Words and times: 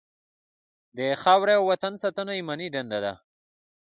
د 0.97 0.99
خاورې 1.21 1.53
او 1.59 1.63
وطن 1.71 1.93
ساتنه 2.03 2.31
ایماني 2.35 2.67
دنده 2.75 2.99
ده. 3.05 3.13